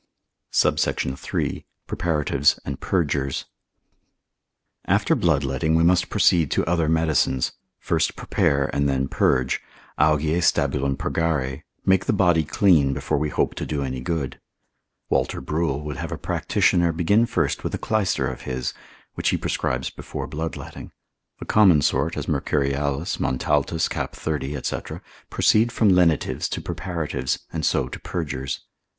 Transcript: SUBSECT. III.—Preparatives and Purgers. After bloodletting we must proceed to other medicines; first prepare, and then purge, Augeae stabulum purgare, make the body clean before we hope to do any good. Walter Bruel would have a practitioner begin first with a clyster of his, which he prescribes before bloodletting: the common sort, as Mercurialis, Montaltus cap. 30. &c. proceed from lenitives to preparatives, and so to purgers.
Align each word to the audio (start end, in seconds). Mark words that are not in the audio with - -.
SUBSECT. 0.49 1.05
III.—Preparatives 1.11 2.59
and 2.65 2.79
Purgers. 2.79 3.45
After 4.85 5.13
bloodletting 5.13 5.75
we 5.75 5.83
must 5.83 6.09
proceed 6.09 6.49
to 6.49 6.65
other 6.65 6.89
medicines; 6.89 7.51
first 7.77 8.15
prepare, 8.15 8.65
and 8.75 8.89
then 8.89 9.07
purge, 9.07 9.61
Augeae 9.99 10.39
stabulum 10.41 10.97
purgare, 10.97 11.61
make 11.85 12.05
the 12.05 12.13
body 12.13 12.43
clean 12.43 12.95
before 12.95 13.19
we 13.19 13.29
hope 13.29 13.53
to 13.53 13.63
do 13.63 13.83
any 13.83 13.99
good. 13.99 14.39
Walter 15.11 15.39
Bruel 15.39 15.81
would 15.81 15.97
have 15.97 16.11
a 16.11 16.17
practitioner 16.17 16.91
begin 16.91 17.27
first 17.27 17.63
with 17.63 17.75
a 17.75 17.77
clyster 17.77 18.25
of 18.25 18.41
his, 18.41 18.73
which 19.13 19.29
he 19.29 19.37
prescribes 19.37 19.91
before 19.91 20.25
bloodletting: 20.25 20.91
the 21.37 21.45
common 21.45 21.79
sort, 21.83 22.17
as 22.17 22.25
Mercurialis, 22.27 23.19
Montaltus 23.19 23.87
cap. 23.87 24.13
30. 24.15 24.59
&c. 24.63 24.77
proceed 25.29 25.71
from 25.71 25.91
lenitives 25.91 26.49
to 26.49 26.59
preparatives, 26.59 27.41
and 27.53 27.63
so 27.63 27.87
to 27.87 27.99
purgers. 27.99 28.61